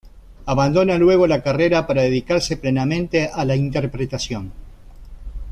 [0.47, 4.51] Abandona luego la carrera para dedicarse plenamente a la interpretación.